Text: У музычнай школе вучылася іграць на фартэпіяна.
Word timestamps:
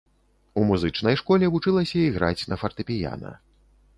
У 0.59 0.63
музычнай 0.69 1.19
школе 1.21 1.49
вучылася 1.55 1.95
іграць 2.07 2.47
на 2.53 2.59
фартэпіяна. 2.61 3.35